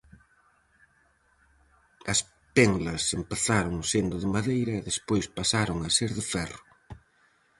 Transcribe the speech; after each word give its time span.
As 2.13 2.19
penlas 2.55 3.03
empezaron 3.19 3.75
sendo 3.91 4.15
de 4.21 4.27
madeira 4.35 4.73
e 4.77 4.85
despois 4.89 5.25
pasaron 5.37 5.77
a 5.81 5.89
ser 5.97 6.11
de 6.17 6.23
ferro. 6.33 6.61